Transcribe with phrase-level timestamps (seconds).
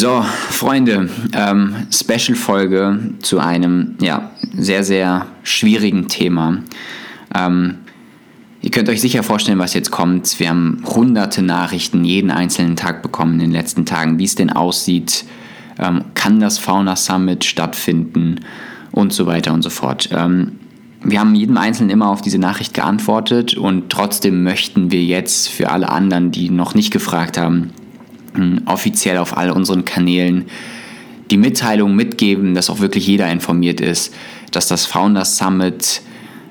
[0.00, 6.62] So, Freunde, ähm, Special-Folge zu einem ja, sehr, sehr schwierigen Thema.
[7.34, 7.78] Ähm,
[8.62, 10.38] ihr könnt euch sicher vorstellen, was jetzt kommt.
[10.38, 14.50] Wir haben hunderte Nachrichten jeden einzelnen Tag bekommen in den letzten Tagen, wie es denn
[14.50, 15.24] aussieht.
[15.80, 18.36] Ähm, kann das Fauna Summit stattfinden
[18.92, 20.10] und so weiter und so fort.
[20.12, 20.60] Ähm,
[21.02, 25.70] wir haben jedem Einzelnen immer auf diese Nachricht geantwortet und trotzdem möchten wir jetzt für
[25.70, 27.72] alle anderen, die noch nicht gefragt haben,
[28.66, 30.46] offiziell auf all unseren Kanälen
[31.30, 34.14] die Mitteilung mitgeben, dass auch wirklich jeder informiert ist,
[34.50, 36.02] dass das Founders Summit,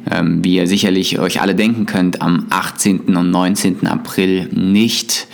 [0.09, 3.15] ähm, wie ihr sicherlich euch alle denken könnt, am 18.
[3.15, 3.87] und 19.
[3.87, 5.27] April nicht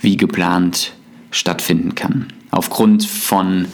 [0.00, 0.92] wie geplant
[1.30, 2.26] stattfinden kann.
[2.50, 3.66] Aufgrund von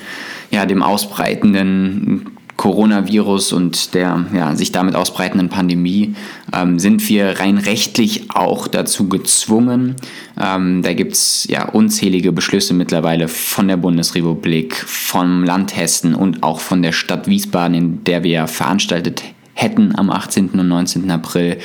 [0.50, 6.14] ja, dem ausbreitenden Coronavirus und der ja, sich damit ausbreitenden Pandemie
[6.52, 9.96] ähm, sind wir rein rechtlich auch dazu gezwungen.
[10.40, 16.42] Ähm, da gibt es ja unzählige Beschlüsse mittlerweile von der Bundesrepublik, vom Land Hessen und
[16.42, 19.22] auch von der Stadt Wiesbaden, in der wir veranstaltet
[19.54, 20.50] hätten am 18.
[20.50, 21.10] und 19.
[21.10, 21.58] April,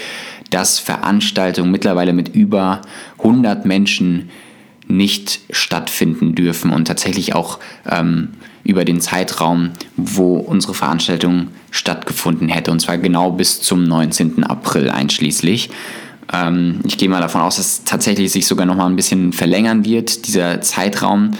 [0.50, 2.82] dass Veranstaltungen mittlerweile mit über
[3.20, 4.30] 100 Menschen
[4.88, 8.30] nicht stattfinden dürfen und tatsächlich auch ähm,
[8.64, 14.44] über den Zeitraum, wo unsere Veranstaltung stattgefunden hätte, und zwar genau bis zum 19.
[14.44, 15.70] April einschließlich.
[16.32, 19.86] Ähm, ich gehe mal davon aus, dass tatsächlich sich sogar noch mal ein bisschen verlängern
[19.86, 21.32] wird, dieser Zeitraum.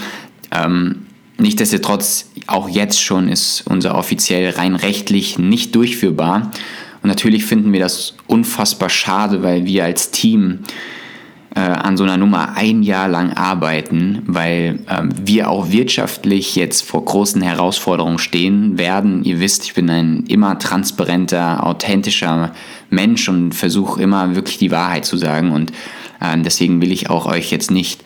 [0.52, 1.06] Ähm,
[1.40, 6.52] Nichtsdestotrotz, auch jetzt schon ist unser offiziell rein rechtlich nicht durchführbar.
[7.02, 10.60] Und natürlich finden wir das unfassbar schade, weil wir als Team
[11.56, 16.84] äh, an so einer Nummer ein Jahr lang arbeiten, weil ähm, wir auch wirtschaftlich jetzt
[16.84, 19.24] vor großen Herausforderungen stehen werden.
[19.24, 22.54] Ihr wisst, ich bin ein immer transparenter, authentischer
[22.90, 25.52] Mensch und versuche immer wirklich die Wahrheit zu sagen.
[25.52, 25.72] Und
[26.22, 28.04] äh, deswegen will ich auch euch jetzt nicht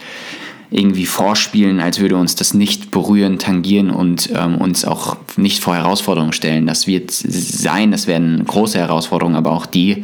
[0.71, 5.75] irgendwie vorspielen, als würde uns das nicht berühren, tangieren und ähm, uns auch nicht vor
[5.75, 6.65] Herausforderungen stellen.
[6.65, 10.03] Das wird sein, das werden große Herausforderungen, aber auch die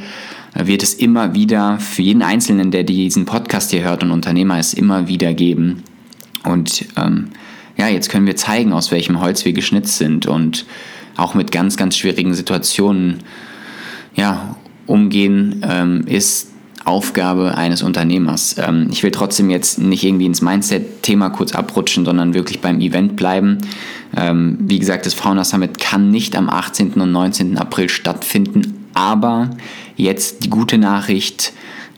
[0.53, 4.73] wird es immer wieder für jeden Einzelnen, der diesen Podcast hier hört und Unternehmer ist,
[4.73, 5.83] immer wieder geben.
[6.43, 7.29] Und ähm,
[7.77, 10.65] ja, jetzt können wir zeigen, aus welchem Holz wir geschnitzt sind und
[11.17, 13.19] auch mit ganz, ganz schwierigen Situationen
[14.15, 14.55] ja,
[14.85, 16.49] umgehen ähm, ist
[16.85, 18.55] Aufgabe eines Unternehmers.
[18.57, 23.15] Ähm, ich will trotzdem jetzt nicht irgendwie ins Mindset-Thema kurz abrutschen, sondern wirklich beim Event
[23.15, 23.59] bleiben.
[24.15, 26.93] Ähm, wie gesagt, das Fauna Summit kann nicht am 18.
[26.93, 27.57] und 19.
[27.57, 29.51] April stattfinden, aber
[29.95, 31.53] jetzt die gute Nachricht,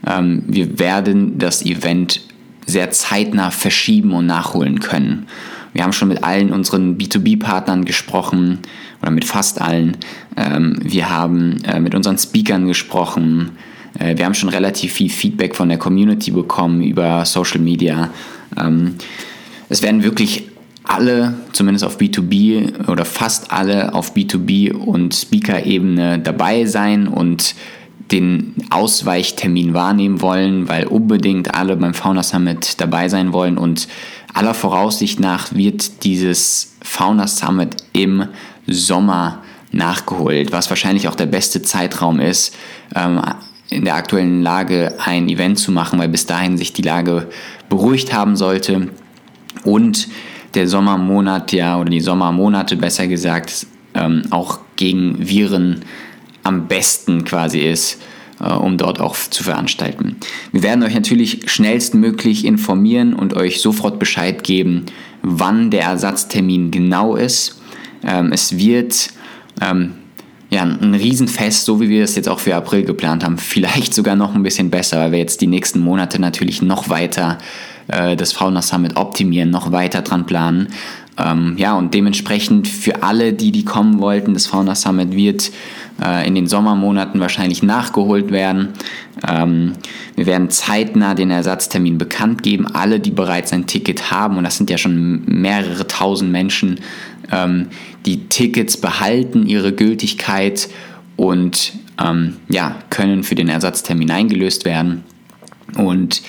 [0.05, 2.21] ähm, wir werden das Event
[2.67, 5.27] sehr zeitnah verschieben und nachholen können.
[5.73, 8.59] Wir haben schon mit allen unseren B2B-Partnern gesprochen
[9.01, 9.97] oder mit fast allen.
[10.37, 13.51] Ähm, wir haben äh, mit unseren Speakern gesprochen.
[13.97, 18.11] Äh, wir haben schon relativ viel Feedback von der Community bekommen über Social Media.
[18.59, 18.95] Ähm,
[19.69, 20.50] es werden wirklich
[20.91, 27.55] alle, zumindest auf B2B oder fast alle auf B2B und Speaker-Ebene dabei sein und
[28.11, 33.87] den Ausweichtermin wahrnehmen wollen, weil unbedingt alle beim Fauna Summit dabei sein wollen und
[34.33, 38.25] aller Voraussicht nach wird dieses Fauna Summit im
[38.67, 39.41] Sommer
[39.71, 42.53] nachgeholt, was wahrscheinlich auch der beste Zeitraum ist,
[42.95, 43.21] ähm,
[43.69, 47.29] in der aktuellen Lage ein Event zu machen, weil bis dahin sich die Lage
[47.69, 48.89] beruhigt haben sollte.
[49.63, 50.09] Und
[50.53, 55.83] der Sommermonat ja oder die Sommermonate besser gesagt ähm, auch gegen Viren
[56.43, 58.01] am besten quasi ist,
[58.39, 60.17] äh, um dort auch zu veranstalten.
[60.51, 64.85] Wir werden euch natürlich schnellstmöglich informieren und euch sofort Bescheid geben,
[65.21, 67.61] wann der Ersatztermin genau ist.
[68.03, 69.09] Ähm, es wird
[69.61, 69.93] ähm,
[70.49, 73.37] ja, ein Riesenfest, so wie wir es jetzt auch für April geplant haben.
[73.39, 77.37] Vielleicht sogar noch ein bisschen besser, weil wir jetzt die nächsten Monate natürlich noch weiter
[77.91, 80.67] äh, das Fauna Summit optimieren, noch weiter dran planen.
[81.17, 85.51] Ähm, ja, und dementsprechend für alle, die, die kommen wollten, das Fauna Summit wird
[86.01, 88.69] äh, in den Sommermonaten wahrscheinlich nachgeholt werden.
[89.27, 89.73] Ähm,
[90.15, 92.67] wir werden zeitnah den Ersatztermin bekannt geben.
[92.67, 96.79] Alle, die bereits ein Ticket haben, und das sind ja schon mehrere tausend Menschen,
[97.31, 97.67] ähm,
[98.05, 100.69] die Tickets behalten ihre Gültigkeit
[101.17, 101.73] und
[102.03, 105.03] ähm, ja, können für den Ersatztermin eingelöst werden.
[105.75, 106.21] Und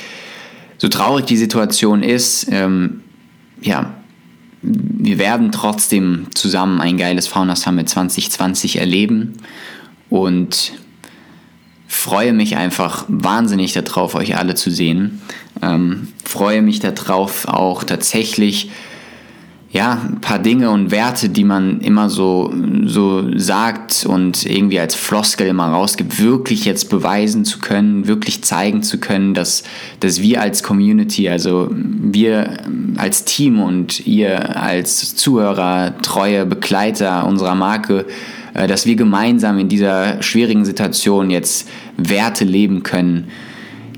[0.83, 3.03] so traurig die Situation ist, ähm,
[3.61, 3.95] ja,
[4.63, 9.35] wir werden trotzdem zusammen ein geiles Fauna Summit 2020 erleben
[10.11, 10.73] und
[11.87, 15.23] freue mich einfach wahnsinnig darauf, euch alle zu sehen.
[15.63, 18.73] Ähm, freue mich darauf, auch tatsächlich
[19.73, 22.53] ja, ein paar Dinge und Werte, die man immer so,
[22.85, 28.83] so sagt und irgendwie als Floskel immer rausgibt, wirklich jetzt beweisen zu können, wirklich zeigen
[28.83, 29.63] zu können, dass,
[30.01, 32.59] dass wir als Community, also wir
[32.99, 38.05] als Team und ihr als Zuhörer, treue Begleiter unserer Marke,
[38.53, 41.67] äh, dass wir gemeinsam in dieser schwierigen Situation jetzt
[41.97, 43.29] Werte leben können,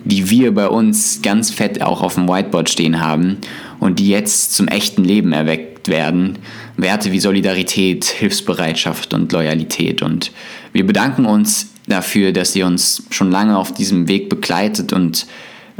[0.04, 3.38] die wir bei uns ganz fett auch auf dem Whiteboard stehen haben
[3.80, 6.38] und die jetzt zum echten Leben erweckt werden.
[6.76, 10.02] Werte wie Solidarität, Hilfsbereitschaft und Loyalität.
[10.02, 10.32] Und
[10.72, 15.26] wir bedanken uns dafür, dass ihr uns schon lange auf diesem Weg begleitet und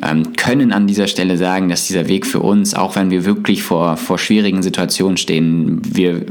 [0.03, 3.63] ähm, können an dieser Stelle sagen, dass dieser Weg für uns, auch wenn wir wirklich
[3.63, 6.25] vor, vor schwierigen Situationen stehen, wir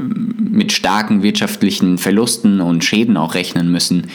[0.54, 4.06] mit starken wirtschaftlichen Verlusten und Schäden auch rechnen müssen,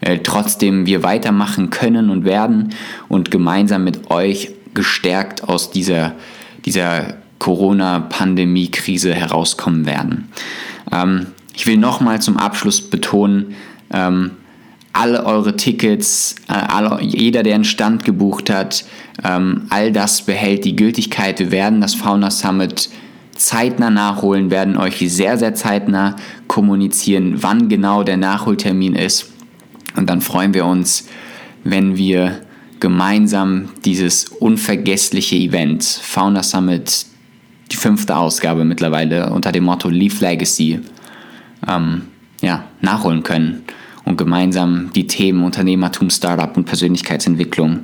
[0.00, 2.70] äh, trotzdem wir weitermachen können und werden
[3.08, 6.14] und gemeinsam mit euch gestärkt aus dieser,
[6.64, 10.28] dieser Corona-Pandemie-Krise herauskommen werden.
[10.92, 13.56] Ähm, ich will nochmal zum Abschluss betonen,
[13.92, 14.32] ähm,
[14.92, 18.84] alle eure Tickets, äh, alle, jeder, der einen Stand gebucht hat,
[19.24, 21.38] ähm, all das behält die Gültigkeit.
[21.38, 22.88] Wir werden das Fauna Summit
[23.38, 29.32] zeitnah nachholen, werden euch sehr, sehr zeitnah kommunizieren, wann genau der Nachholtermin ist.
[29.96, 31.08] Und dann freuen wir uns,
[31.64, 32.40] wenn wir
[32.80, 37.06] gemeinsam dieses unvergessliche Event, Fauna Summit,
[37.70, 40.80] die fünfte Ausgabe mittlerweile unter dem Motto Leaf Legacy,
[41.66, 42.02] ähm,
[42.40, 43.64] ja, nachholen können
[44.04, 47.80] und gemeinsam die Themen Unternehmertum, Startup und Persönlichkeitsentwicklung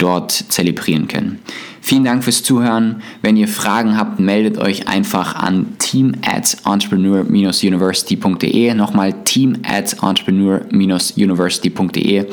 [0.00, 1.40] dort zelebrieren können.
[1.80, 3.02] Vielen Dank fürs Zuhören.
[3.22, 8.74] Wenn ihr Fragen habt, meldet euch einfach an team at entrepreneur-university.de.
[8.74, 12.26] Nochmal team at entrepreneur-university.de.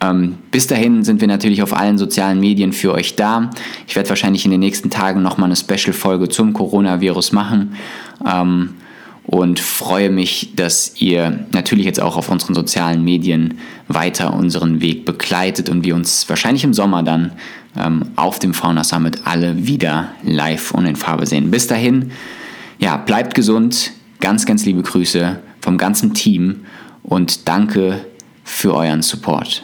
[0.00, 3.50] Ähm, bis dahin sind wir natürlich auf allen sozialen Medien für euch da.
[3.86, 7.74] Ich werde wahrscheinlich in den nächsten Tagen nochmal eine Special-Folge zum Coronavirus machen.
[8.24, 8.74] Ähm,
[9.28, 15.04] und freue mich, dass ihr natürlich jetzt auch auf unseren sozialen Medien weiter unseren Weg
[15.04, 17.32] begleitet und wir uns wahrscheinlich im Sommer dann
[17.76, 21.50] ähm, auf dem Fauna Summit alle wieder live und in Farbe sehen.
[21.50, 22.10] Bis dahin,
[22.78, 26.64] ja, bleibt gesund, ganz, ganz liebe Grüße vom ganzen Team
[27.02, 28.06] und danke
[28.44, 29.62] für euren Support.